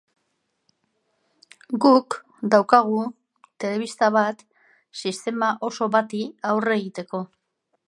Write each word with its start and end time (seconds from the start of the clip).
Guk 1.85 2.17
daukagu 2.55 3.03
telebista 3.65 4.11
bat 4.17 4.43
sistema 5.03 5.51
oso 5.71 5.93
bati 5.97 6.23
aurre 6.53 6.77
egiteko. 6.83 7.25